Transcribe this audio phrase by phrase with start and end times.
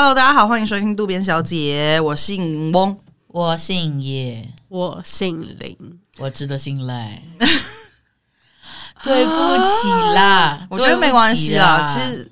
[0.00, 2.00] Hello，大家好，欢迎收听渡边小姐。
[2.00, 2.96] 我姓翁，
[3.26, 5.76] 我姓叶，我姓林，
[6.18, 7.20] 我值得信赖。
[9.02, 9.32] 对不
[9.66, 11.84] 起啦， 我觉得没关系啦。
[11.92, 12.30] 其实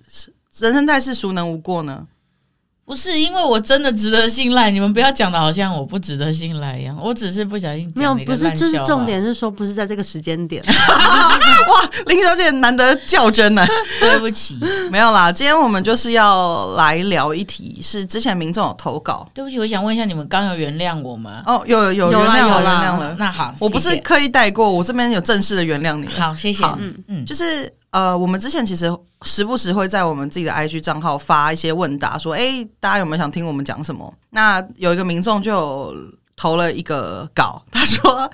[0.60, 2.06] 人生在世，孰能无过呢？
[2.86, 6.96] 不是因为我真的值得信赖，你们不要讲的好像我不值得信赖一样。
[7.02, 10.62] 我只是不小心讲没有，不是，就是重点是说不是在这个时间点。
[10.70, 13.66] 哇，林小姐难得较真呢。
[13.98, 14.56] 对不起，
[14.88, 15.32] 没有啦。
[15.32, 19.28] 今天我们就是要来聊一题，是之前民众有投稿。
[19.34, 21.42] 对不起，我想问一下，你们刚有原谅我吗？
[21.45, 23.16] 哦，有有有原谅了，原谅了。
[23.18, 26.06] 那好，我不是刻意带过，我这边有正式的原谅你。
[26.06, 26.64] 好，谢谢。
[26.78, 27.68] 嗯嗯，就是。
[27.92, 28.95] 呃，我们之前其实
[29.26, 34.14] 时不时会在我们自己的 IG 账号发一些问答，说，哎，大家有没有想听我们讲什么？
[34.30, 35.92] 那有一个民众就
[36.37, 38.30] 投了一个稿，他说，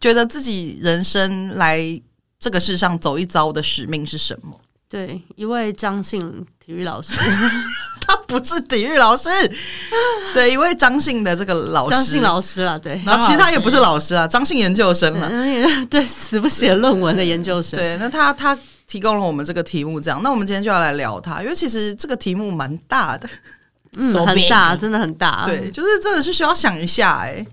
[0.00, 1.80] 觉得自己人生来
[2.40, 4.58] 这个世上走一遭的使命是什么？
[4.88, 7.12] 对，一位张姓体育老师，
[8.04, 9.28] 他不是体育老师，
[10.34, 15.30] 对，一位张姓的这个老师，张姓老师啦，对，然后其实他也不是老师啊，张姓研究生了，
[15.88, 18.58] 对，死不写论文的研究生，对，那他他。
[18.86, 23.28] 提供了我们这个题目，这样，那我们今天就要来聊它，因为其实这个题目蛮大的，
[23.96, 27.44] 嗯， 很大，真的很大，对，就是真的是需要想一下，哎，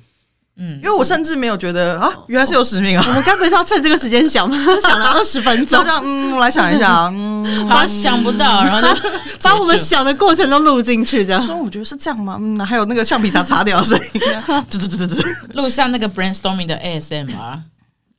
[0.58, 4.56] 嗯，因为我甚至没有觉得啊，原来是有使命啊，我们 该不是要趁这个时间想吗？
[4.80, 9.02] 想了二十分钟，嗯，我来想一下，嗯，好，想不到，然后就
[9.42, 12.38] 把我们想的过程都录进去，这样，说我觉得是这样吗？
[12.40, 14.22] 嗯，还有那个橡皮擦擦掉的声音，
[14.70, 17.60] 对对对对对，录像那个 brainstorming 的 ASMR，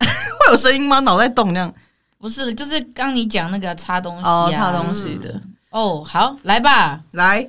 [0.00, 0.98] 会有声音吗？
[0.98, 1.72] 脑袋动那样。
[2.24, 6.02] 不是，就是刚你讲那个擦东西啊，擦东西的哦。
[6.02, 7.46] 好，来吧，来。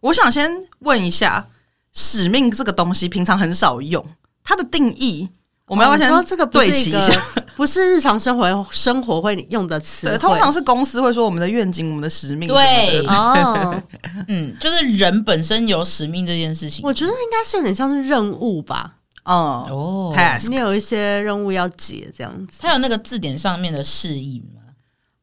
[0.00, 1.46] 我想先问一下，
[1.92, 4.04] 使命这个东西平常很少用，
[4.42, 5.28] 它的定义，
[5.68, 7.16] 我们要不要先对齐一下？
[7.54, 12.48] 不是日常生活生活会用的词，对，通常是公司会说我们的愿景、我们的使命。
[12.48, 13.80] 对，哦，
[14.26, 18.96] 嗯，就是人本身有使命这件事情，我觉得应该是有点像是任务吧。
[19.28, 22.60] 哦，task，你有一些任务要解，这样子。
[22.60, 24.62] 它有那个字典上面的释义吗？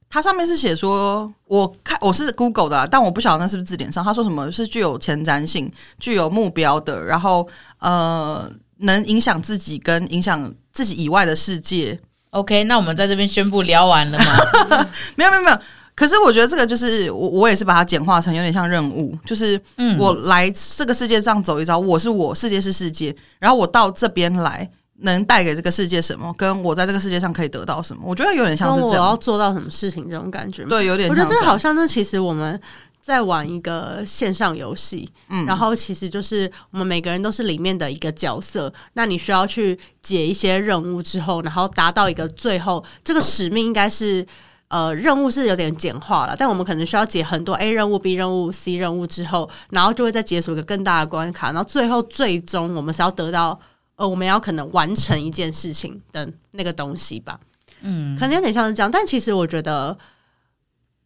[0.08, 4.02] 它上面是写说，我看我是 Google 的，但我不晓得那是不是字典上。
[4.04, 7.46] 他说什么是具有前瞻性、具有目标的，然后
[7.80, 12.00] 呃，能影响自己跟影响自己以外的世界。
[12.30, 14.88] OK，那我们在这边宣布聊完了吗？
[15.16, 15.60] 没有，没有，没有。
[15.96, 19.60] 可是我觉得这个就是我，我也是把它简化成有点像任务，就是
[19.98, 24.70] 我来这个世界上走一遭，我是我，世界是世界，然后我到这边来
[25.00, 30.66] 能带给这个世界什么，跟我在这个世界上可以得到什么，我觉得有点像是我要做到什么事情这种感觉。
[30.66, 31.10] 对，有点。
[31.10, 32.60] 我觉得这好像是其实我们
[33.02, 44.28] 在玩一个线上游戏，嗯，然后其实就是我们每个人都是里面的一个角色，那你需要去解一些任务之后，然后达到一个最后这个使命应该是。
[44.68, 53.60] 呃，任务是有点简化了，但我们可能需要解很多 A 任务、B 任务、C 任务之后，然后就会再解锁一个更大的关卡，然后最后最终我们是要得到
[53.96, 57.40] 呃，我们要可能完成一件事情的那个东西吧。
[57.82, 59.96] 嗯，可能有点像是这样，但其实我觉得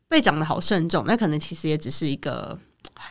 [0.07, 2.57] 被讲的好慎重，那可能其实也只是一个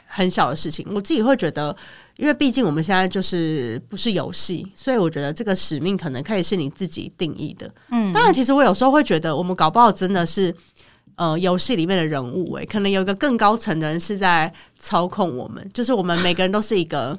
[0.09, 0.85] 很小的事情。
[0.93, 1.77] 我自己会觉得。
[2.19, 7.73] 因为毕竟我们现在就是不是游戏，所以我觉得这个使命可能可以是你自己定义的。
[7.91, 10.53] 嗯，当然，其实我有时候会觉得，我们搞不好真的是
[11.15, 17.17] 呃游戏里面的人物诶，可能有一个更高层的人是在操控我们，就是我们每个人都是一个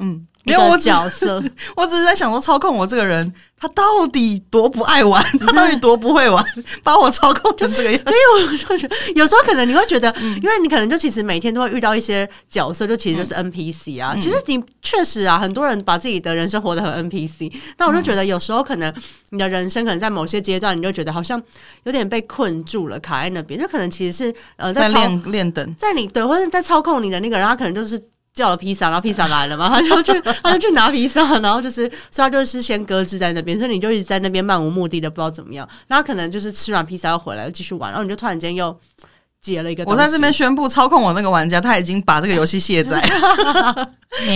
[0.00, 0.26] 嗯。
[0.46, 1.42] 没有我角色，
[1.74, 6.44] 我只是在想说，操控我这个人，他到底多不爱玩， 他到底多不会玩，
[6.82, 8.10] 把我操控成这个样子。
[8.10, 14.12] 所以我就觉得，有时候可能你会觉得，因为你可能就其实每天都会遇到一些角色，就其实就是 NPC 啊。
[14.14, 17.50] 嗯、其实你确实啊，很多人把自己的人生活得很 NPC。
[17.78, 18.92] 那我就觉得，有时候可能
[19.30, 21.42] 你的人生可能在某些阶段，你就觉得好像
[21.84, 23.58] 有点被困住了，卡在那边。
[23.58, 27.98] 就可能其实是呃，在练练等，在你对，或者在操控你的那个人，他可能就是。
[28.34, 35.66] 叫了披萨，然后披萨来了嘛，他就去，他就去拿披萨，然后就是，所以他就是先搁置在那边，所以你就一直在那边漫无目的的，不知道怎么样。
[35.86, 38.76] 然后可能就是吃完披萨要回来又继续玩，然后你就突然间又
[39.40, 39.84] 解了一个。
[39.86, 43.00] 我在这边宣布，操控我那个玩家他已经把这个游戏卸载，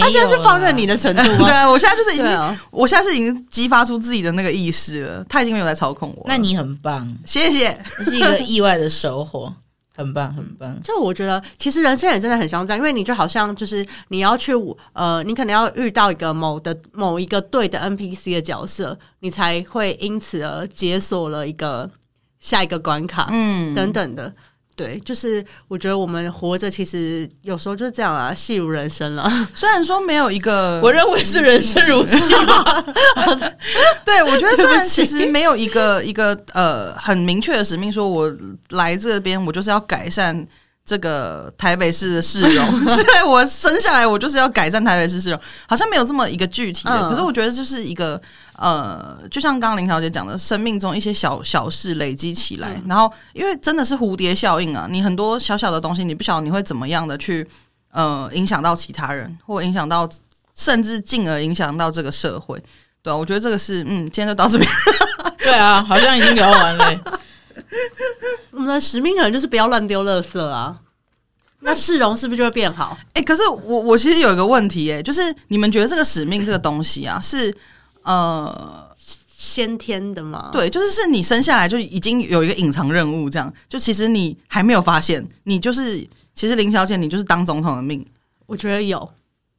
[0.00, 1.48] 他现在是放任你的程度吗？
[1.48, 6.24] 对，我现在就是已经，哦、我现在是已经激发出自己的那个意识了，他已经没有在操控我。
[6.28, 9.52] 那你很棒，谢谢，这是一个意外的收获。
[9.98, 10.80] 很棒，很棒。
[10.82, 14.52] 就我觉得，其实人生也真的很像这样，因为你就好像就是你要去
[14.92, 21.90] 呃，你可能要遇到一个某的某一个对的 NPC 的角色，你才会因此而解锁了一个
[22.38, 24.32] 下一个关卡，嗯，等等的。
[24.78, 29.28] 对，就是我觉得我们活着其实有时候就是这样啊，戏如人生了。
[29.52, 32.32] 虽然说没有一个， 我认为是人生如戏。
[34.06, 38.32] 对，我觉得虽然其实没有一个一个呃很明确的使命，说我
[38.70, 40.46] 来这边我就是要改善
[40.84, 46.96] 这个台北市的市容，所以我生下来我就是要改善台北市市容，好像没有这么一个具体的。
[46.96, 48.20] 嗯、可是我觉得就是一个
[48.60, 57.46] 呃，就像刚刚林小姐讲的，生命中一些小小事累积起来，嗯、然后因为真的是蝴蝶效应啊，你很多小小的东西，你不晓得你会怎么样的去
[57.92, 60.08] 呃影响到其他人，或影响到
[60.56, 62.60] 甚至进而影响到这个社会。
[63.00, 64.68] 对啊，我觉得这个是嗯，今天就到这边。
[65.38, 67.00] 对啊，好像已经聊完了。
[68.50, 70.76] 我们的使命可能就是不要乱丢垃圾啊，
[71.60, 72.98] 那市容是不是就会变好？
[73.14, 77.54] 哎、欸，可是我我其实有一个问题、欸，哎，就是你们觉得这个使命这个东西啊，是
[78.08, 78.90] 呃
[79.26, 80.50] 先天的吗？
[80.52, 88.04] 对，就是是你生下来就已经有一个隐藏任务，这样就其实你还没有发现，你就是其实林小姐，你就是当总统的命。
[88.46, 89.08] 我觉得有，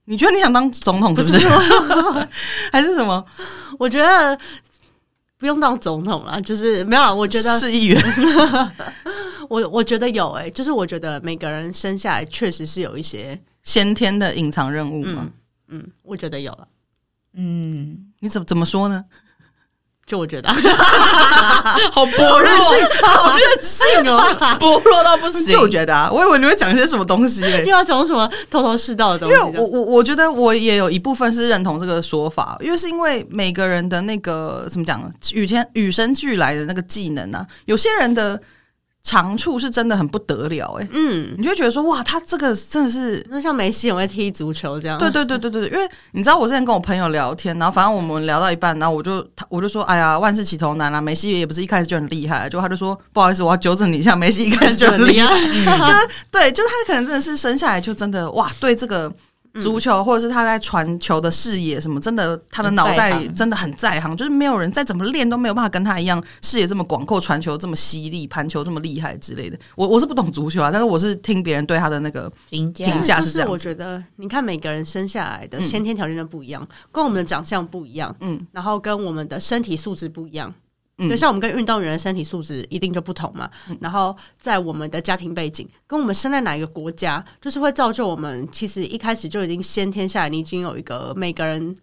[0.05, 1.47] 你觉得你想当总统是不是？
[2.73, 3.25] 还是什么？
[3.77, 4.37] 我觉得。
[5.39, 7.15] 不用当总统了，就是没有了。
[7.15, 8.03] 我觉得是议员，
[9.47, 15.29] 我我觉得有诶、欸，就是我觉得每个人生下来确实是有一些先天的隐藏任务嘛。
[15.69, 16.67] 嗯，我觉得有了。
[17.35, 19.03] 嗯，你怎么怎么说呢？
[20.05, 20.49] 就我觉得，
[21.93, 22.49] 好薄弱，
[23.03, 24.19] 好任性哦，
[24.59, 25.45] 薄弱到不行。
[25.45, 29.35] 就我觉得啊，我以为你会讲一些什么东西，又要讲什么头头是道的东西。
[29.35, 34.99] 因为我我我觉得我也有一部分是认同这个说法，因为是因为每个人的那个怎么讲，
[35.33, 38.41] 与天与生俱来的那个技能啊，有些人的。
[39.01, 59.11] 长处是真的很不得了哎、欸，嗯，你就觉得说哇，他这个真的是，那像梅西很会踢足球这样，对对对对对，因为你知道我之前跟我朋友聊天，然后反正我们聊到一半，然后我就他我就说，哎呀，万事起头难啊，梅西也不是一开始就很厉害，就他就说不好意思，我要纠正你一下，梅西一开始就很厉害，就是对，就是他可能真的是生下来就真的哇，对这个。
[59.55, 69.57] 足球，或者是他在传球的视野什么，真的，他的脑袋真的很在行，就是没有人再怎么练都没有办法跟他一样视野这么广阔，传球这么犀利，盘球这么厉害之类的。
[69.75, 73.49] 我我是不懂足球啊，但是我是听别人对他的那个评价评价是这样。
[73.49, 80.53] 我觉得，你看每个人生下来的先天条件都不一样，跟我们的长相不一样，嗯，然后跟我们的身体素质不一样。
[81.07, 88.47] 就像我们跟运动员的身体素质一定就不同嘛，嗯、然后在我们的家庭背景，跟我们生在哪一个国家，就是会造就我们。
[88.51, 91.75] 其实一开始就已经先天下来，你已经有一个每个人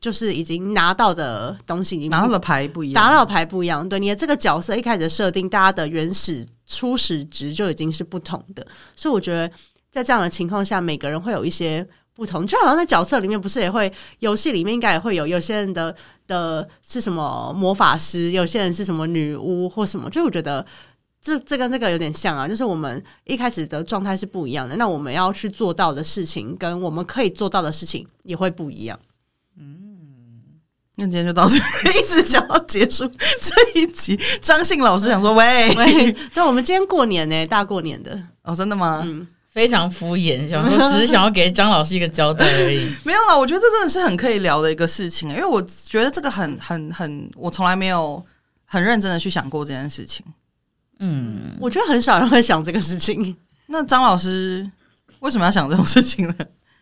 [0.00, 3.88] 就是已经拿到的东西，已经拿到的牌不一样，拿到的牌不一样。
[3.88, 9.50] 对，你的这个角色一开始的设定，大家的原始初始值就已经是不同的，所以我觉得
[9.90, 12.46] 在这样的情况下，每个人会有一些不同。
[12.46, 15.94] 就好像在角色里面，不是也会游戏里面应该也会有有些人的。
[16.26, 18.30] 的是什么魔法师？
[18.30, 20.08] 有些人是什么女巫或什么？
[20.08, 20.64] 就我觉得
[21.20, 28.98] 这这跟这个有点像啊，就是我们一开始的状态是不一样的，那我们要去做到的事情，跟我们可以做到的事情也会不一样。
[29.58, 29.76] 嗯，
[30.96, 31.60] 那今天就到这里，
[31.90, 34.18] 一直想要结束这一集。
[34.40, 39.28] 张信老师想说：“喂喂，对，我们今天过年呢、欸，大过年的哦，真的吗？”嗯。
[39.54, 42.92] 非常敷衍，想说只是想要给张老师一个交代而已。
[43.06, 48.20] 没有啦，我觉得这真的是很可以聊的一个事情，因为我觉得这个很很很，我从来没有
[48.64, 50.26] 很认真的去想过这件事情。
[50.98, 53.36] 嗯，我觉得很少人会想这个事情。
[53.66, 54.68] 那张老师
[55.20, 56.34] 为什么要想这种事情呢？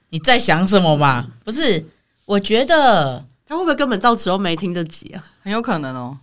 [0.08, 1.26] 你在想什么嘛？
[1.44, 1.84] 不是，
[2.24, 5.22] 我觉得他会不会根本到时候没听得及啊？
[5.42, 6.16] 很有可能哦。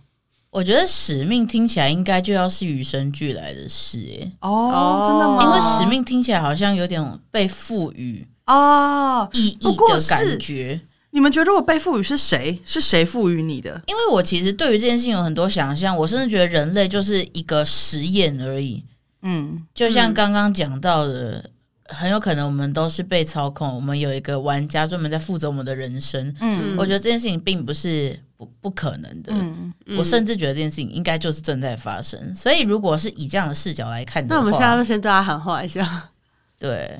[0.50, 5.44] 我觉得使命听起来应该就要是与生俱来的事，哎哦，真的吗？
[5.44, 10.80] 因为使命听起来好像有点被赋予哦意义的感觉。
[11.10, 12.60] 你们觉得我被赋予是谁？
[12.64, 13.80] 是谁赋予你的？
[13.86, 18.84] 因为我其实对于这件事情有很多想象，我甚至觉得人类就是一个实验而已。
[19.22, 21.38] 嗯，就像刚刚讲到的。
[21.38, 21.50] 嗯
[21.92, 26.32] 很有可能我们都是被操控，我们有一个玩家专门在负责我们的人生。
[26.38, 29.30] 嗯，我觉得这件事情并不是不不可能的。
[29.34, 32.34] 嗯，我甚至觉得这件事情应该就是正在发生。
[32.34, 36.10] 所以，如果是以这样的视角来看的话，那我们现在就先对他喊话一下。
[36.58, 36.98] 对，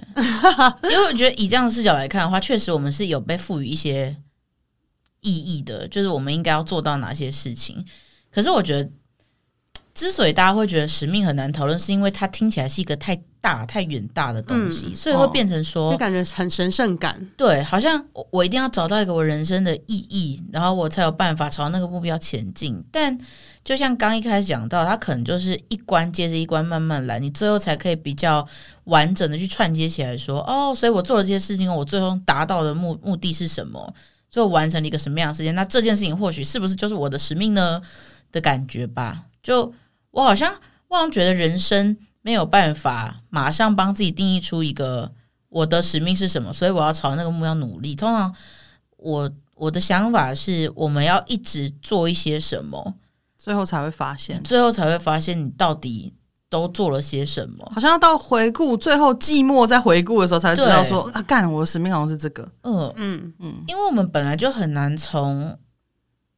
[0.82, 4.14] 因为我觉得以这样的视角来看的话，确实我们是有被赋予一些
[5.20, 7.82] 意义的，就是我们应该要做到哪些事情。
[8.30, 8.90] 可是，我觉得
[10.00, 13.20] 之所以大家会觉得使命很难讨论，是因为它听起来是一个太。
[13.42, 17.18] 大太远大的东西，嗯、所以会变成说，就感觉很神圣感。
[17.38, 22.84] 对，好像我我一定要找到一个我人生的意义，然后我才有办法朝那个目标前进。
[22.92, 23.18] 但
[23.64, 28.46] 就像刚一开始讲到，它可能就是一关接着一关慢慢来，你最后才可以比较
[28.84, 33.94] 完整的去串接起来说，哦，所以我做了这些事情，我最终达到的目目的是什么？
[34.30, 35.54] 最后完成了一个什么样的事情？
[35.54, 37.80] 那这件事情或许是不是就是我的使命呢？
[38.30, 39.24] 的感觉吧。
[39.42, 39.72] 就
[40.10, 40.52] 我好像，
[40.88, 41.96] 我好像觉得人生。
[42.22, 45.10] 没有办法马上帮自己定义出一个
[45.48, 47.96] 我的使命是什么，所以我要朝那个目标努力。
[47.96, 48.30] 通常
[48.98, 52.94] 我我的想法是，我们要一直做一些什么，
[53.38, 56.12] 最后才会发现，最后才会发现你到底
[56.50, 57.72] 都做了些什么？
[57.74, 62.46] 好像要到回顾最后寂寞再回顾的时候，才知道说啊，干我的使命好像是这个。
[62.64, 65.58] 嗯嗯嗯，因为我们本来就很难从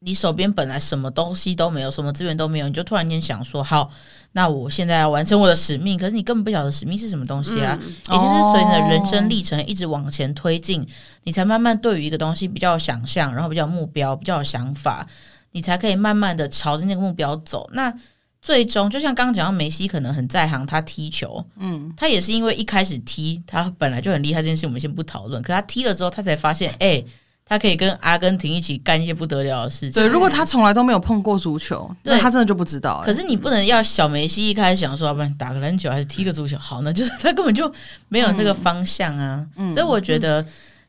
[0.05, 3.91] 你手边本来什么东西都没有，什么资源都没有，你就突然间想说好，
[4.33, 5.99] 那我现在要完成我的使命。
[5.99, 10.87] 可是你根本不晓得使命是什么东西啊，嗯、一定是随你的人生历程一直往前推进，
[11.23, 15.07] 你才慢慢对于一个东西比较有想象，然后比较有目标，比较有想法，
[15.53, 17.69] 你才可以慢慢的朝着那个目标走。
[17.73, 17.93] 那
[18.41, 25.41] 最终，就像刚刚讲到梅西可能很在行，他踢球，嗯，他也是因为一开始踢，他本来就很厉害这件事，我们先不讨论。
[25.41, 27.07] 可他踢了之后，他才发现，哎、欸，
[27.53, 29.93] 他可以跟阿根廷一起干一些不得了的事情。
[29.93, 33.05] 对，如果他从来都没有碰过足球，那他真的就不知道、欸。
[33.05, 36.91] 可是你不能要小梅西一开始想说，要不然打个篮球还是踢个足球好呢？
[36.91, 37.71] 就是他根本就
[38.09, 39.47] 没有那个方向啊。
[39.57, 40.43] 嗯、所以我觉得，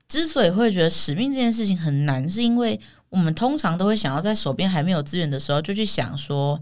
[0.07, 2.79] 之所以会觉得使命这件事情很难，是因为
[3.09, 6.59] 我们通常都会想要在手边还没有资源的时候，就去想说。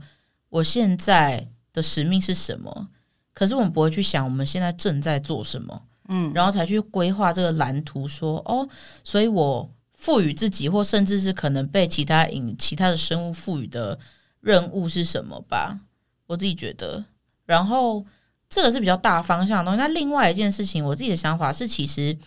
[0.52, 2.90] 我现在的使命是什么？
[3.34, 8.68] 可是我们不会去想我们现在正在做什么，嗯，然后才去规划这个蓝图说，说哦，
[9.02, 9.70] 所以我
[10.02, 13.98] 赋予自己，或甚至是可能被其他引其他的生物赋予的
[14.40, 15.80] 任务是什么吧？
[16.26, 17.06] 我自己觉得，
[17.46, 18.04] 然后
[18.50, 19.78] 这个是比较大方向的东西。
[19.78, 22.18] 那另外一件事情，我自己的想法是，其实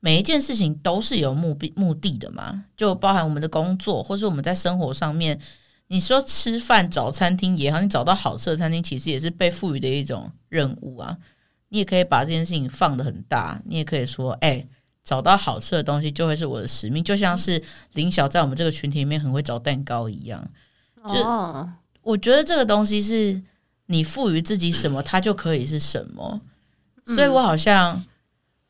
[0.00, 5.40] 每一件事情都是有目的目的的嘛，就包含我们的工作，或是我们在生活上面。
[5.88, 11.16] 你说吃饭找餐厅也好，你找到好吃的餐厅，其实也是被赋予的一种任务啊。
[11.68, 14.66] 你也可以把这件事情放得很大，你也可以说，哎、
[15.04, 17.62] 找到好吃的东西就会是我的使命，就像是
[17.94, 20.42] 林晓在我们这个群体里面很会找蛋糕一样。
[21.08, 21.68] 就
[22.02, 23.42] 我觉得这个东西是
[23.86, 26.40] 你赋予自己什么，它就可以是什么。
[27.06, 28.04] 所以我好像。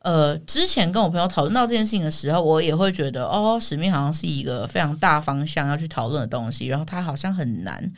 [0.04, 7.88] 呃，之前跟我朋友讨论到这件事情的时候，我也会觉得，哦，使命好像是一个非常大方向要去讨论的东西，然后它好像很难。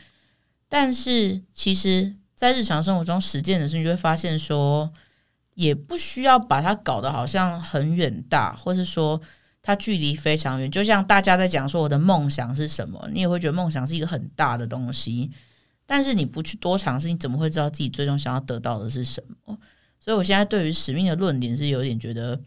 [0.69, 4.93] 但是，其实，在日常生活中实践的时候，你就会发现说，
[5.55, 9.21] 也不需要把它搞得好像很远大，或是说
[9.63, 10.71] 它距离非常远。
[10.71, 15.31] 就像大家在讲说我的梦想是什么，你也会觉得梦想是一个很大的东西。
[15.87, 19.59] 但是你不去多尝试，你怎么会知道自己最终想要得到的是什么？
[20.01, 22.41] 所以，我现在对于使命的论点是有点觉得，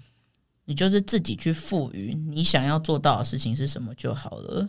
[0.66, 4.68] 你就是自己去赋予你想要做到的事情是什么就好了。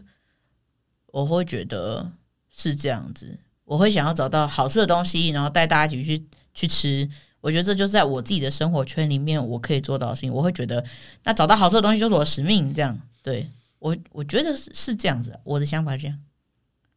[1.06, 2.12] 我会觉得
[2.50, 7.10] 是这样子，我会想要找到好吃的东西，然后带大家一起去去吃。
[7.40, 10.32] 我觉得这就在我自己的生活圈里面，我可以做到的事情。
[10.32, 10.84] 我会觉得，
[11.24, 12.72] 那找到好吃的东西就是我的使命。
[12.74, 16.18] 这样，对，我我觉得是是这样子，我的想法是这样。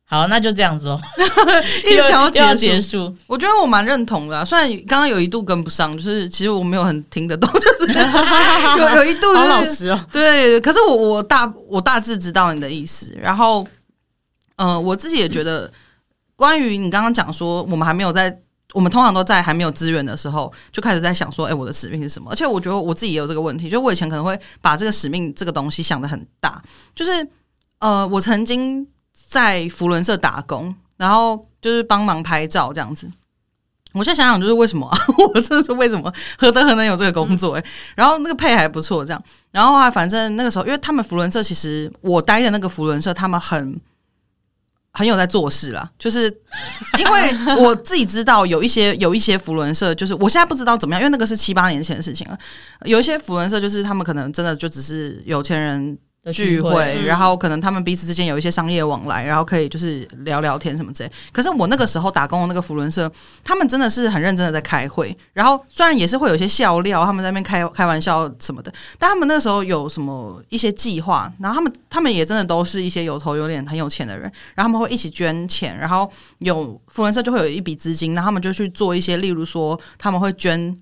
[0.03, 0.99] 好，那就这样子哦。
[1.87, 4.43] 一直想要结束，结束，我觉得我蛮认同的啊。
[4.43, 7.93] 虽然刚刚有一度跟不上，就是其实我没有很听得懂， 就是
[8.77, 10.05] 有有一度就是，好老实哦。
[10.11, 13.15] 对，可是我我大我大致知道你的意思。
[13.17, 13.65] 然后，
[14.57, 15.71] 嗯、呃，我自己也觉得，
[16.35, 18.37] 关于你刚刚讲说，我们还没有在，
[18.73, 22.31] 我们通常都在还没有资源的时候，就开始在想说，哎，我的使命是什么？
[22.31, 26.61] 而且我觉得我自己也有这个问题，就我以前可能会把这个使命这个东西想的很大，
[26.95, 27.27] 就是
[27.79, 28.87] 呃，我曾经。
[29.27, 33.09] 在福伦社打工，然后就是帮忙拍照这样子。
[33.91, 34.97] 我现在想想，就是为什么、啊、
[35.33, 37.59] 我这是为什么何德何能有这个工作、欸？
[37.59, 39.23] 诶、嗯，然后那个配还不错，这样。
[39.51, 43.79] 然后啊，反正那个时候，因为他们福伦社其实我待的那个福伦社，他们很
[44.93, 45.89] 很有在做事啦。
[45.97, 46.25] 就是
[46.99, 52.37] 因为我自己知道有一些有一些福伦社，就是我现在不知道怎么样，因为那个是七八年前的事情了。
[52.85, 55.97] 有一些福伦社，就是他们可能真的就只是有钱人。
[56.31, 61.11] 聚会，然后可能他们彼此之间有一些商业往来，然后可以就是聊聊天什么之类。
[61.31, 63.11] 可是我那个时候打工的那个福伦社，
[63.43, 80.77] 他们真的是很认真的在开会，然后虽然也是会有一些笑料，他们在那边开开玩笑什么的，但他们那个时候有什么一些计划，然后他们他们也真的都是一些有头有脸很有钱的人，然后他们会一起捐钱，然后有福伦社就会有一笔资金，然后他们就去做一些，例如说他们会捐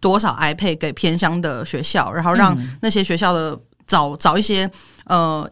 [0.00, 3.60] 多少 iPad 给偏乡的学校，然后让那些学校的。
[3.86, 4.70] 找找一些
[5.06, 5.48] 呃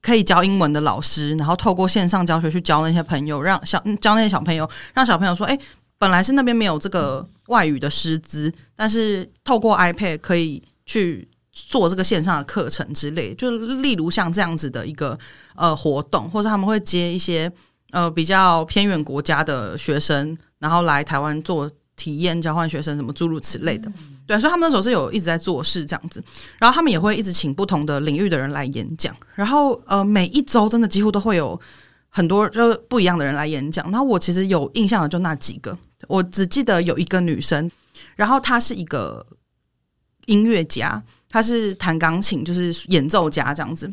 [0.00, 5.58] 可以教英文的老师，然后透过线上教学去教那些朋友，让小教那些小朋友，让小朋友说：“哎，
[5.98, 15.18] 本来是那边没有这个外语的师资，但是透过 iPad 可以去做这个线上的课程之类。”就例如像这样子的一个
[15.56, 17.50] 呃活动，或者他们会接一些
[17.90, 23.90] 呃比较偏远国家的学生，然后来台湾做体验交换学生，什么诸如此类的。
[24.28, 26.22] 对，所以他们那时候是有一直在做事这样子，
[26.58, 31.58] 然后他们也会一直请不同的领域的人来演讲，然后呃，每一周真的几乎都会有
[32.10, 33.90] 很多就不一样的人来演讲。
[33.90, 35.76] 然后我其实有印象的就那几个，
[36.08, 37.70] 我只记得有一个女生，
[38.16, 39.26] 然后她是一个
[40.26, 43.90] 音乐家，她是弹钢琴，就是演奏家这样子。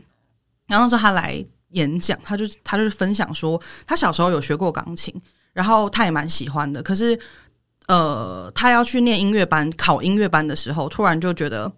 [0.68, 5.16] 然后那时候她来演讲，她就她就是分享说，她小时候有学过钢琴。
[5.54, 6.84] 然后她也蛮喜欢的。
[6.84, 7.18] 可是，
[7.88, 11.72] 呃，他要去念音乐班，考音乐班的时候，突然就觉得，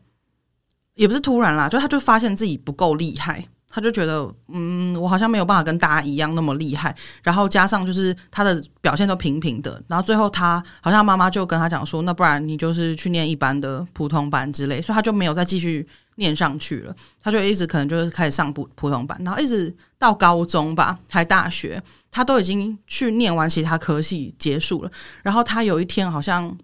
[0.96, 3.44] 也不是突然啦，就他就发现自己不够厉害。
[3.70, 6.96] 他就觉得，嗯，我好像没有办法跟大家一样那么厉害。
[7.22, 9.80] 然后加上就是他的表现都平平的。
[9.88, 14.82] 然后最后他好像妈妈就跟他讲说，那不然你就是去念一般的普通班之类。
[14.82, 15.86] 所以他就没有再继续
[16.18, 16.96] 念上去了。
[17.20, 21.82] 他就一直可能就是开始上普普通班，然后一直到高中吧，还大学，
[22.12, 24.92] 他都已经去念完其他科系结束了。
[25.24, 26.56] 然后他有一天好像。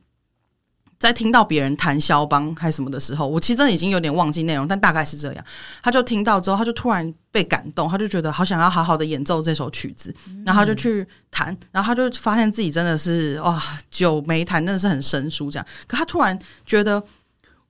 [1.00, 5.46] 在听到别人弹肖邦还是什么的时候，我其实真的已经有点忘记内容，但大概是这样。
[5.82, 15.68] 他就听到之后，他就突然被感动，他就觉得好想要好好的演奏这首曲子，然后他就去弹，然后他就发现自己真的是哇，久没弹，真的是很生疏这样。
[15.88, 17.04] 可他突然觉得。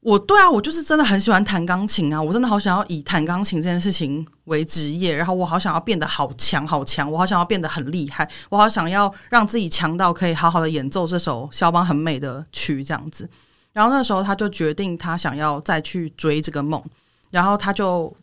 [0.04, 2.22] 我对啊，我就是真的很喜欢弹钢琴啊！
[2.22, 13.30] 我真的好想要以弹钢琴这件事情为职业，然后我好想要变得好强好强，我好想要变得很厉害，我好想要让自己强到可以好好的演奏这首肖邦很美的曲这样子。
[13.72, 16.84] 然后那时候他就决定他想要再去追这个梦，
[17.32, 18.14] 然后他就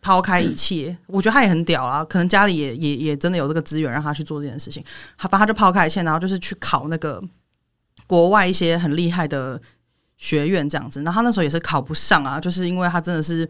[0.00, 0.96] 抛开一切。
[1.06, 4.82] 我觉得他也很屌啊，可能家里也也也真的有这个资源让他去做这件事情。
[5.16, 7.22] 他反正他就抛开一切，然后就是去考那个
[8.08, 9.60] 国外一些很厉害的。
[10.22, 13.48] 学院这样子，然后他那时候也是考不上啊，就是因为他真的是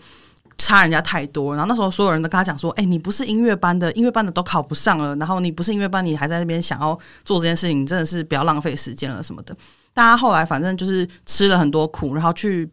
[0.57, 1.55] 差人家太多。
[1.55, 5.15] 然后那时候所有人都跟他讲说：“哎，你不是音乐班的，音乐班的都考不上了。
[5.17, 9.55] 然后你不是音乐班，你还在那边想要做这件事情，你真的是不要浪费时间了什么的。”
[9.93, 12.67] 大家后来反正就是吃了很多苦，然后去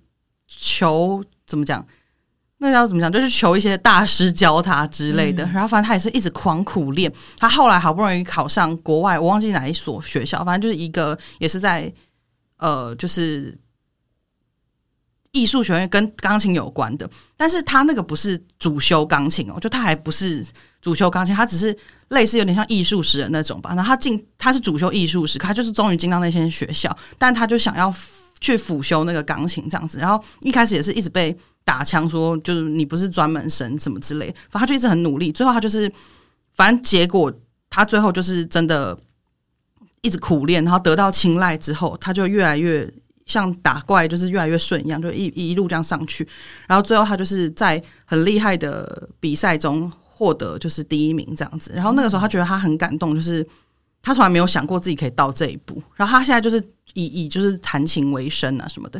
[0.48, 1.86] 求怎么讲，
[2.60, 5.44] 那要怎么讲，就是求一些大师教他之类的。
[5.48, 7.12] 然后反正他也是一直狂苦练。
[7.38, 11.94] 他后来好不容易考上国外，我忘记哪一所学校，反正就是一个也是在
[12.60, 13.60] 呃，就是。
[15.32, 20.44] 艺术学院跟钢琴有关的，但是他那个不是主修钢琴哦，就他还不是
[20.82, 21.76] 主修钢琴，他只是
[22.08, 23.76] 类似有点像艺术史的那种吧。
[23.76, 27.94] 然后他进他是主修艺术史，他就是终于进到那些学校，但他就想要
[28.40, 30.00] 去辅修那个钢琴这样子。
[30.00, 35.32] 然后一开始也是一直被打枪说，就是你不是专门生什么之类，反正他就一直很努力。
[35.32, 35.92] 最后他就是，
[36.56, 37.32] 反正结果
[37.70, 38.98] 他最后就是真的
[40.02, 42.92] 一直苦练，然后得到青睐之后，他就越来越。
[43.30, 46.28] 像打怪就是越来越顺一样，就一一路这样上去，
[46.68, 51.72] 然后最后他就是在很厉害的比赛中获得就是第一名这样子。
[51.76, 53.48] 然后那个时候他觉得他很感动，就是
[54.02, 55.80] 他从来没有想过自己可以到这一步。
[55.96, 56.58] 然后他现在就是
[56.96, 59.00] 以以就是弹琴为生啊什么的，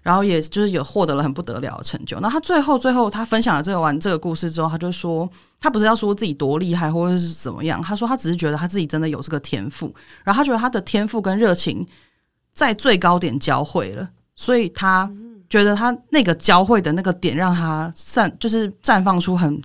[0.00, 2.18] 然后也就是有获得了很不得了的成就。
[2.20, 5.28] 那他最后最后他分享了这个完这个故事之后，他就说
[5.60, 11.86] 他不是要说自己多厉害或者是怎么样，他说他只是觉得他自己真的有这个天赋，然后他觉得他的天赋跟热情。
[12.56, 15.08] 在最高点交汇了，所以他
[15.50, 19.62] 觉得他那个交汇的那个点让他散，就是绽放出很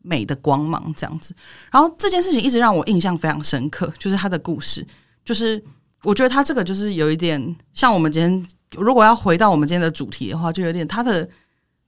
[0.00, 1.34] 美的光芒，这样子。
[1.70, 4.84] 然后这件事情一直让我印象非常深刻，就是他的故事，
[5.22, 5.62] 就是
[6.02, 8.46] 我觉得他这个就是有一点像我们今天，
[8.78, 11.28] 如果要回到我们今天的主题的话，就有点他的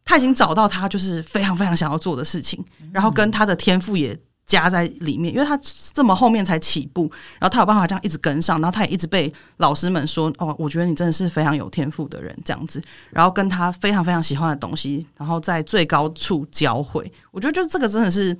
[0.04, 2.62] 他已经找到他就是非常非常想要做的事情，
[2.92, 4.14] 然后跟他的天赋也。
[4.44, 5.58] 加在里面，因为他
[5.94, 17.10] 这么后面才起步，然后他有办法这样一直跟上，然后他也一直被老师们说：“哦，我觉得你真的是非常有天赋的人。”这样子，然后跟他非常非常喜欢的东西，然后在最高处交汇。
[17.30, 18.36] 我觉得就是这个真的是，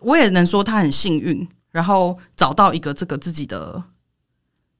[0.00, 3.82] 我也能说他很幸运，然后找到一个这个自己的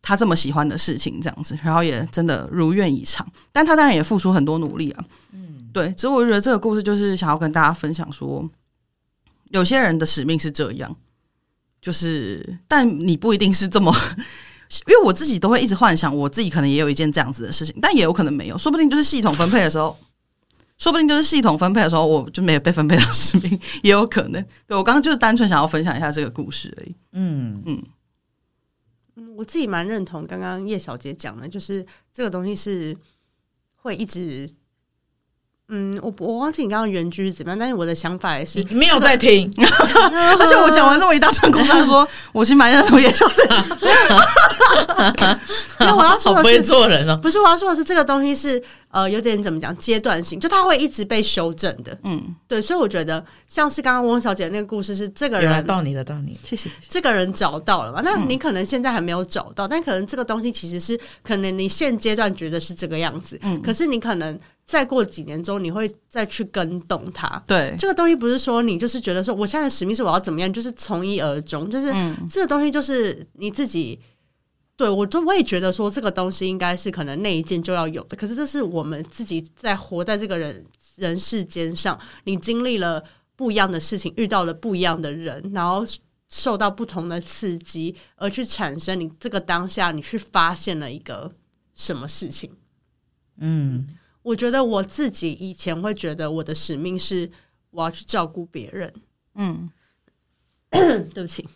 [0.03, 3.27] 他这么喜欢的事情，这样子，然后也真的如愿以偿。
[3.53, 5.93] 但他当然也付出很多努力啊，嗯，对。
[5.97, 8.49] 所以我觉得这个故事就是想要跟大家分享说。
[9.51, 10.97] 有些人的使命是这样，
[11.81, 13.95] 就是，但你不一定是这么，
[14.89, 19.97] 因为我自己都会一直幻想，我自己可能也有一件这样子的事情，但也有可能没有，说不定就是系统分配的时候，
[20.79, 24.45] 说不定就是系统分配的时候，我就没有被分配到使命， 也有可能。
[24.67, 26.95] 对，我刚刚就是单纯想要分享一下这个故事而已。
[27.13, 27.83] 嗯嗯
[29.15, 32.97] 嗯，我自己蛮认同刚刚叶小姐讲的，就是这个东西是
[33.77, 34.51] 会一直。
[35.69, 39.53] 嗯，我我忘记你刚刚原句是怎么样，但是我的想法也是没有在听，
[40.39, 45.41] 而且我讲完这么一大串故事， 他说我其实蛮认同叶小姐讲，
[45.81, 58.01] 因为我要说的是不会做人哦，不是我要说的是这个东西是呃有点怎么讲阶段性，就它会一直被修正的，嗯，对，所以我觉得像是刚刚翁小姐那个故事是这个人到你了，到你了，谢谢，这个人找到了嘛？
[58.05, 64.39] 那你可能现在还没有找到，但可能这个东西其实是可能你现阶段觉得是这个样子，嗯，可是你可能。
[64.67, 67.41] 再过几年之后，你会再去跟动它。
[67.47, 73.97] 对，这个东西不是说你就是觉得说，我现在的使命是我要怎么样，就是从一而终，就是、嗯、这个东西就是你自己。
[74.77, 78.17] 对我都我也觉得说，这个东西应该是可能那一件就要有的。
[78.17, 80.65] 可是这是我们自己在活在这个人
[80.97, 83.03] 人世间上，你经历了
[83.35, 85.83] 不一样的事情，遇到了不一样的人，然后
[86.29, 91.33] 受到不同的刺激，而去产生你这个当下，你去发现了一个
[91.75, 92.51] 什么事情。
[93.39, 93.87] 嗯，
[94.23, 97.31] 我觉得我自己以前会觉得我的使命是
[97.71, 98.93] 我要去照顾别人。
[99.37, 99.71] 嗯，
[100.71, 101.47] 对不起。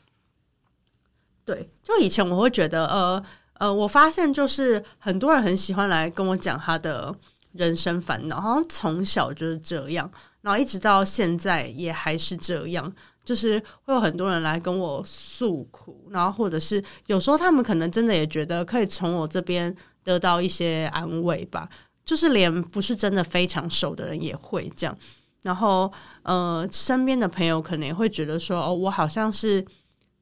[1.51, 7.13] 对，就以前我会觉得，呃呃，我发现就是很多人很喜欢来跟我讲他的
[7.55, 10.09] 人生烦恼，好像从小就是这样，
[10.43, 12.93] 然后一直到现在也还是这样。
[13.25, 21.69] 就是会有很多人来跟我诉苦，然后或者是有时候他们可能真的也觉得可以从我这边得到一些安慰吧。
[22.05, 24.97] 就是连不是真的非常熟的人也会这样。
[25.43, 29.65] 然后呃，身边的朋友可能也会觉得说，哦，我好像是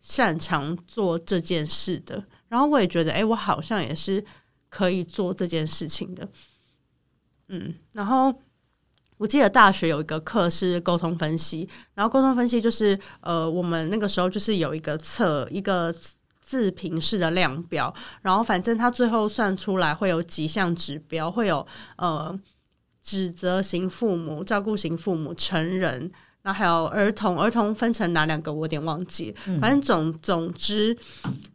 [0.09, 2.25] 擅长做这件事的。
[2.49, 4.25] 然后我也觉得，哎，我好像也是
[4.68, 6.29] 可以做这件事情的。
[7.49, 8.35] 嗯，然后。
[9.21, 15.92] 我记得大学有一个课是沟通分析，然后沟通分析就是呃，我们那个时候就是有一个测一个
[16.40, 17.92] 自评式的量表，
[18.23, 21.66] 然后反正他最后算出来会有几项指标，会有
[21.97, 22.33] 呃
[23.03, 26.12] 指责型父母、照顾型父母、成人。
[26.49, 28.51] 然后还有儿童，儿童分成哪两个？
[28.51, 29.35] 我有点忘记。
[29.61, 30.97] 反正总总之，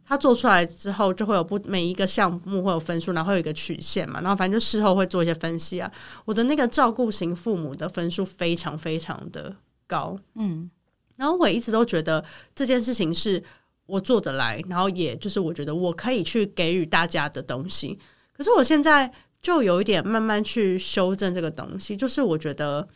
[0.06, 4.20] 他做出来之后就会有不每一个项目会有分数，然后有一个曲线嘛。
[4.20, 5.90] 然后反正就事后会做一些分析啊。
[6.24, 9.52] 我的那个照顾型父母的分数非常非常的
[9.88, 10.70] 高，嗯。
[11.16, 13.42] 然后我一直都觉得这件事情是
[13.86, 17.98] 我做得来，然后也就是我觉得我可以去给予大家的东西。
[18.32, 22.86] 可是我现在就有一点慢慢去修正这个东西，就是我觉得，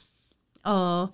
[0.63, 1.11] 呃。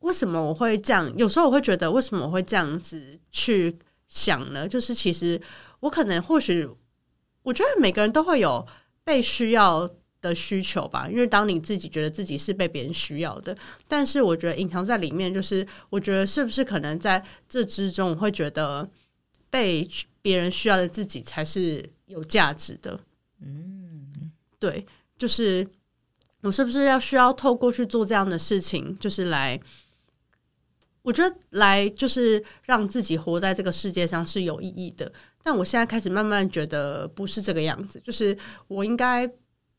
[0.00, 1.12] 为什么我会这样？
[1.16, 4.66] 有时候我会觉得，为什么我会这样子去想呢？
[4.66, 5.40] 就是其实
[5.80, 6.68] 我可能或许，
[7.42, 8.64] 我觉得每个人都会有
[9.02, 11.08] 被需要的需求吧。
[11.10, 13.56] 因为当你自己觉得自己是被别人需要的，
[13.88, 18.88] 但是我觉得隐藏在里面，就是我觉得是不是可能在这之中，我会觉得
[19.50, 19.86] 被
[20.22, 23.00] 别人需要的自己才是有价值的。
[23.40, 24.30] 嗯，
[24.60, 24.86] 对，
[25.18, 25.68] 就是
[26.42, 29.60] 我是不是要需要透过去做这样的事情，就是来。
[31.08, 35.10] 我觉得来就是让自己活在这个世界上是有意义的，
[35.42, 37.98] 但我现在开始慢慢觉得不是这个样子。
[38.04, 39.26] 就是我应该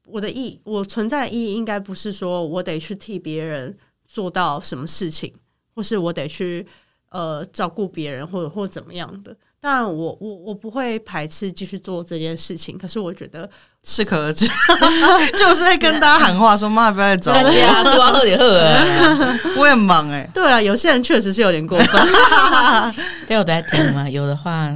[0.07, 5.31] 我的意，我存在的意义应该不是说我得去替别人做到什么事情，
[5.75, 6.65] 或是我得去
[7.09, 9.37] 呃照顾别人，或者或怎么样的。
[9.59, 13.47] 当然我，我我我不会排斥继续做这件事情，可是我觉得。
[13.87, 14.45] 适可而止，
[15.37, 19.39] 就是在跟大家喊话说：“妈，不要再找我。”大家多喝点喝啊！
[19.57, 20.29] 我也忙哎、欸。
[20.33, 21.87] 对啊，有些人确实是有点过分。
[23.27, 24.07] 都有在听吗？
[24.09, 24.69] 有的话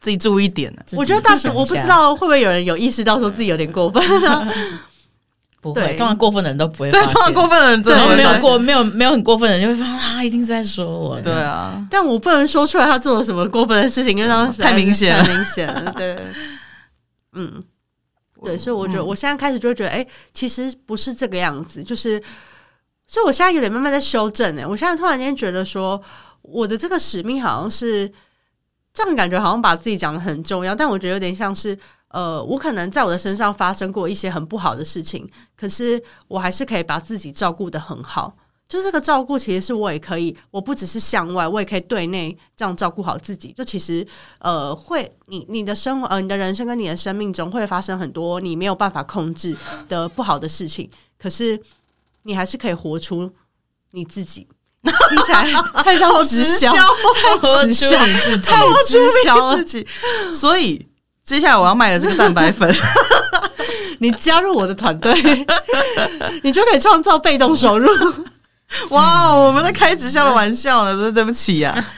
[0.00, 0.72] 自己注意点。
[0.92, 4.02] 我觉得大学我不知道会不会有人有意识到说自己有点过分。
[5.60, 6.90] 不会，通常过分的人都不会。
[6.90, 11.20] 对，通常过分的人真的没有过，没有没有很过分的人就会发现他一定是在说我。
[11.20, 15.92] 对啊，但我不能说出来他做了什么过分的事情，因为当时太明显了，太明显了。
[15.96, 16.18] 对，
[17.34, 17.62] 嗯。
[18.44, 22.22] 对，所以我觉得我现在开始就会觉得，哎、欸，其实不是这个样子，就是，
[23.06, 24.58] 所以我现在有点慢慢在修正。
[24.58, 26.02] 哎，我现在突然间觉得说，
[26.42, 28.10] 我的这个使命好像是
[28.92, 31.78] 这样，感觉好像把自己讲的很重要，但我觉得有点像是，
[32.08, 38.36] 呃，我可能在我的身上发生过一些很不好的事情，可是我还是可以把自己照顾的很好。
[38.72, 43.52] 就是这个照顾，其实是我也可以，我不只是向外，我也可以对内这样照顾好自己。
[43.52, 44.06] 就其实，
[44.38, 49.54] 呃，会你你的生活，呃，你的人生跟你的生命中会发生很多你没有办法控制
[49.90, 51.60] 的不好的事情，可是
[52.22, 53.30] 你还是可以活出
[53.90, 54.48] 你自己。
[54.82, 55.52] 听起来
[55.84, 59.86] 太像直销，活出你自己，太直销自己。
[60.32, 60.88] 所以
[61.22, 62.74] 接下来我要卖的这个蛋白粉，
[64.00, 65.12] 你加入我的团队，
[66.42, 67.86] 你就可以创造被动收入。
[68.90, 71.84] 哇，我们在开直销的玩笑呢，真对不起呀、啊。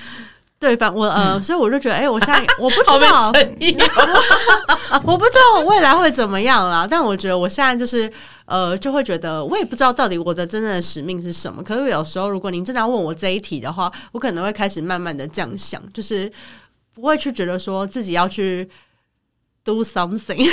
[0.56, 3.30] 对，吧我呃，所以我就觉得，哎、欸，我现在 我不知道，
[5.04, 6.86] 我不知道我未来会怎么样啦。
[6.88, 8.10] 但我觉得我现在就是
[8.46, 11.62] 呃，就会觉得，我也不知道到底我的真正的使命是什么。
[11.62, 16.32] 可是有时候，如果您真的要问我这一题的话，我可能会开始慢慢的这样想，就是
[16.94, 18.66] 不会去觉得说自己要去
[19.62, 20.50] do something。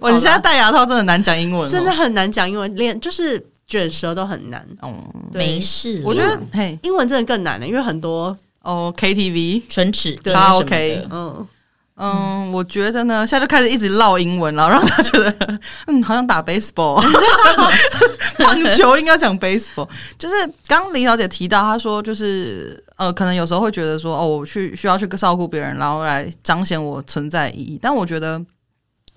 [0.00, 3.42] 我你现在戴牙套真的难讲英文，真的很难讲英文，连就是。
[3.66, 4.92] 卷舌都很难，哦，
[5.32, 6.00] 没事。
[6.04, 11.46] 我觉得，嘿，英文真的更难了，因为很多哦，KTV 唇齿，对他 OK，嗯
[11.96, 17.02] 嗯，我觉得呢，现在就开始一直唠英文，然后让他觉得，嗯，好像打 baseball，
[18.44, 19.88] 网球应该讲 baseball。
[20.18, 20.34] 就是
[20.66, 27.78] 刚林小姐提到，她说，就是呃，可能有时候会觉得说，哦，我去需要去照顾别人，然后来彰显我存在意义。
[27.80, 28.44] 但我觉得，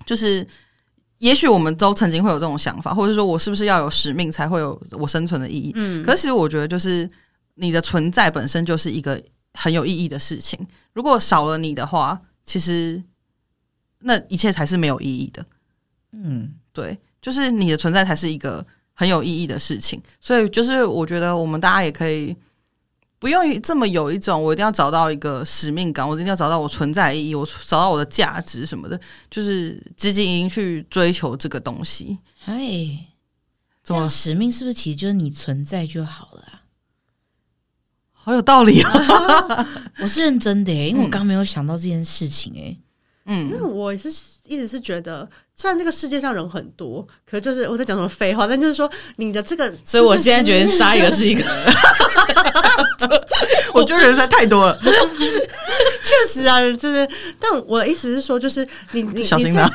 [0.05, 0.47] 就是。
[1.19, 5.71] 也许我们都曾经会有这种想法，或者说我是不是要有使命才会有我生存的意义？
[5.75, 7.09] 嗯，可是其实我觉得，就是
[7.55, 9.21] 你的存在本身就是一个
[9.53, 10.59] 很有意义的事情。
[10.93, 13.01] 如果少了你的话，其实
[13.99, 15.45] 那一切才是没有意义的。
[16.11, 20.01] 嗯，对，就是你的存在才是一个很有意义的事情。
[20.21, 22.35] 所以，就是我觉得我们大家也可以
[23.19, 28.99] 不用这么有一种我一定要找到一个使命感，我一定要找到我存在意义，我找到我的价值什么的，
[29.29, 32.19] 就是积极营营去追求这个东西。
[32.45, 33.07] 哎，
[33.83, 36.43] 这样使命是不是其实就是你存在就好了？
[38.11, 38.91] 好有道理啊！
[39.99, 42.79] 我是认真的、欸，因为我刚没有想到这件事情哎、欸。
[43.27, 44.09] 嗯，因为我是
[44.47, 51.43] 一直是觉得，虽然这个世界上人很多，可就是我在讲什么废话，但就是说你的这个，所以我现在觉得杀一个是一个，
[53.73, 54.79] 我觉得人实在太多了。
[54.81, 57.07] 确实啊，就是，
[57.39, 59.69] 但我的意思是说，就是你你 小心啊，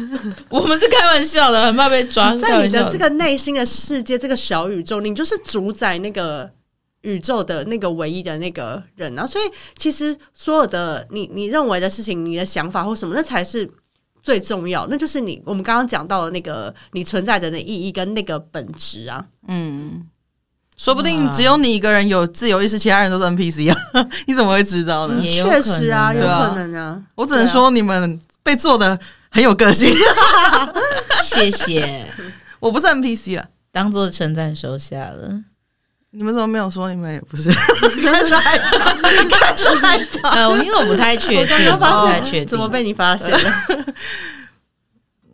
[0.48, 2.34] 我们是开玩笑的，很怕被抓。
[2.36, 6.50] 在你的这个内心的世界，这个小宇宙，你就是主宰那个。
[7.04, 9.44] 宇宙的那个唯一的那个人啊，所以
[9.76, 13.70] 其实所有的你你认为的事情，你的想法或什么，那才是
[14.22, 14.86] 最重要。
[14.90, 19.24] 那就是你我们刚刚讲到的那个你存在的那意义跟那个本质啊。
[19.46, 20.06] 嗯，
[20.76, 24.08] 说不定只有你一个人有自由意识，其他人都是 NPC 啊？
[24.26, 25.20] 你怎么会知道呢？
[25.22, 27.02] 确实啊，有可能啊。
[27.14, 28.98] 我只能说你们被做的
[29.30, 29.94] 很有个性。
[31.22, 32.06] 谢谢，
[32.60, 35.44] 我不是 NPC 了，当做称赞收下了。
[36.16, 36.88] 你们怎么没有说？
[36.92, 40.28] 你们也不是开始害怕，开始害怕。
[40.30, 43.50] 呃，我因为我不太确定，我不太确定，怎么被你发现了？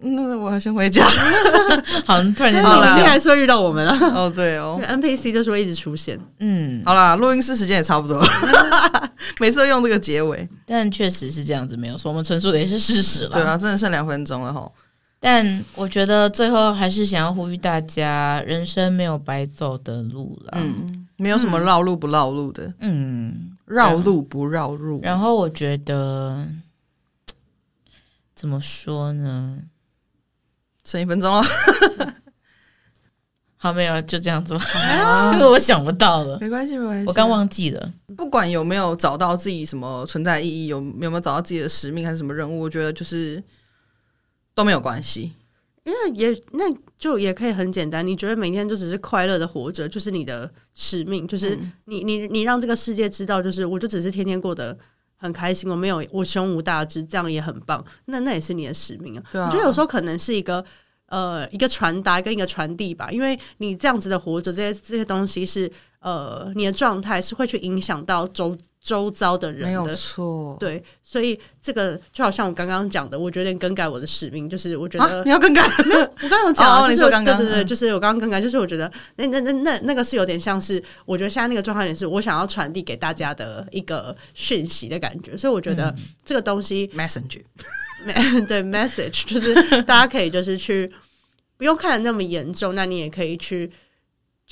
[0.02, 1.06] 那我要先回家。
[2.06, 3.98] 好，突然间好了，你还是会遇到我们啊？
[4.14, 6.18] 哦，对哦，NPC 就是会一直出现。
[6.38, 8.28] 嗯，好啦，录音室时间也差不多了，
[9.38, 13.30] 每次都用这个结尾，但确实是这样子，没有说我们陈述的也是事实了。
[13.30, 14.66] 对啊，真的剩两分钟了哈。
[15.22, 20.52] 但我觉得最后还是想要呼吁大家，人生没有白走的路了。
[20.56, 22.72] 嗯，没有什么绕路不绕路的。
[22.78, 24.98] 嗯，绕路不绕路。
[25.02, 26.48] 然后我觉得
[28.34, 29.58] 怎么说呢？
[30.86, 31.42] 剩一分钟了。
[33.58, 34.64] 好，没有，就这样子吧。
[35.30, 36.38] 这个我想不到了。
[36.40, 37.06] 没关系，没关系。
[37.06, 37.92] 我刚忘记了。
[38.16, 43.44] 不管有没有找到自己什么存在意义，有有没有找到自己的使命还是什么任务，我觉得就是。
[44.60, 45.32] 都没有关系，
[45.84, 46.64] 因为也那
[46.98, 48.06] 就也可以很简单。
[48.06, 54.76] 你觉得每天就只是快乐的活着，就是你的使命，就是你你你让这个世界知道，就是我就只是天天过得
[55.16, 57.82] 很开心，我没有我胸无大志，这样也很棒。
[58.04, 59.24] 那那也是你的使命啊。
[59.32, 60.62] 对啊，我觉得有时候可能是一个
[61.10, 65.70] 呃一个传达跟一个传递吧，因为你这样子的活着，这些这些东西是
[66.00, 68.56] 呃你的状态是会去影响到周。
[68.82, 77.36] 周遭的人的，没有错，对，所以这个就好像我刚刚讲的，我决定更改我的使命，就是我觉得、啊、你要更改，没有，我刚刚有讲，就是、哦、刚刚。
[77.36, 85.94] 对对对，就是我刚刚更改，就是我觉得那那那那那个是有点像是，我觉得现在那个状态也是我想要传递给大家的一个讯息的感觉，所以我觉得
[86.24, 87.42] 这个东西、嗯、，message，
[88.46, 90.90] 对 message，就是大家可以就是去
[91.56, 93.70] 不用看的那么严重，那你也可以去。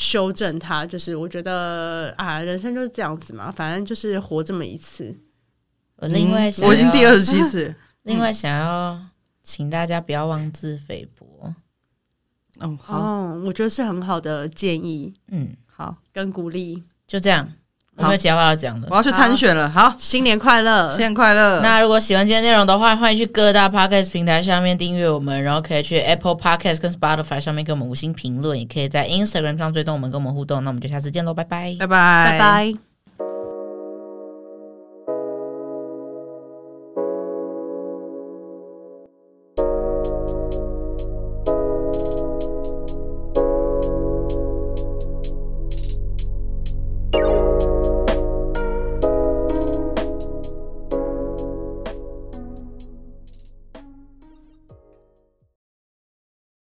[0.01, 5.13] 修正它，就是我觉得啊，人生就是这样子嘛，反正就是活这么一次。
[5.97, 7.75] 我另外想、嗯，我已经第二十七次。
[8.05, 8.97] 另外想要
[9.43, 11.53] 请大家不要妄自菲薄。
[12.61, 15.13] 嗯，好，哦，我觉得是很好的建议。
[15.33, 17.53] 嗯，好，跟鼓励，就这样。
[17.99, 19.69] 我没有其他话要讲的，我要去参选了。
[19.71, 21.61] 好，新年快乐，新年快乐。
[21.61, 30.63] 那如果喜欢今天内容的话，欢迎去各大 Podcast 平台上面订阅我们，然后可以去 Apple Podcast 跟 Spotify 上面给我们五星评论，也可以在 Instagram 上追踪我们，跟我们互动。
[30.63, 32.88] 那我们就下次见喽，拜拜，拜拜，拜拜。